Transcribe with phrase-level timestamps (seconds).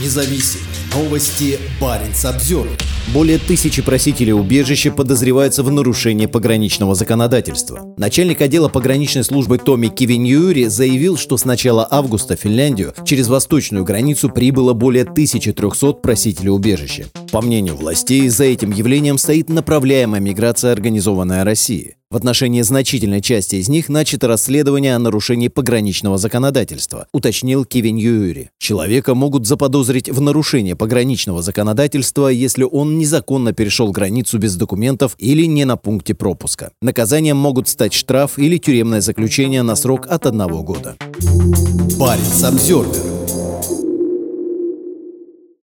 [0.00, 1.58] Независимые новости.
[1.80, 2.68] Барин обзор.
[3.12, 7.94] Более тысячи просителей убежища подозреваются в нарушении пограничного законодательства.
[7.96, 13.84] Начальник отдела пограничной службы Томми Кивиньюри заявил, что с начала августа в Финляндию через восточную
[13.84, 17.06] границу прибыло более 1300 просителей убежища.
[17.30, 21.96] По мнению властей, за этим явлением стоит направляемая миграция, организованная Россией.
[22.14, 28.52] В отношении значительной части из них начато расследование о нарушении пограничного законодательства, уточнил Кевин Юри.
[28.60, 35.44] Человека могут заподозрить в нарушении пограничного законодательства, если он незаконно перешел границу без документов или
[35.46, 36.70] не на пункте пропуска.
[36.80, 40.94] Наказанием могут стать штраф или тюремное заключение на срок от одного года.
[41.98, 43.13] Парень Обзервер